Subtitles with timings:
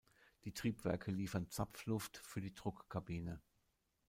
[0.45, 3.39] Die Triebwerke liefern Zapfluft für die Druckkabine.